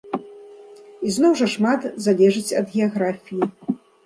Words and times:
І 1.07 1.13
зноў 1.17 1.31
жа 1.41 1.47
шмат 1.57 1.85
залежыць 2.07 2.55
ад 2.63 2.75
геаграфіі. 2.79 3.43